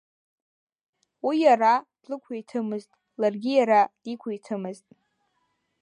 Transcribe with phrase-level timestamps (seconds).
[1.27, 4.85] Уи иара длықәиҭымызт, ларгьы иара диқәиҭымызт.